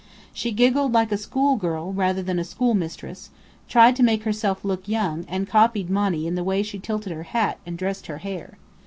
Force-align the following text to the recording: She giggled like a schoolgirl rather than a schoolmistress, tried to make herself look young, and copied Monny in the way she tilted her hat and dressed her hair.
She 0.33 0.51
giggled 0.51 0.93
like 0.93 1.11
a 1.11 1.15
schoolgirl 1.15 1.93
rather 1.93 2.23
than 2.23 2.39
a 2.39 2.43
schoolmistress, 2.43 3.29
tried 3.69 3.95
to 3.97 4.01
make 4.03 4.23
herself 4.23 4.65
look 4.65 4.87
young, 4.87 5.25
and 5.27 5.47
copied 5.47 5.91
Monny 5.91 6.25
in 6.25 6.33
the 6.33 6.43
way 6.43 6.63
she 6.63 6.79
tilted 6.79 7.11
her 7.13 7.21
hat 7.21 7.59
and 7.67 7.77
dressed 7.77 8.07
her 8.07 8.17
hair. 8.17 8.57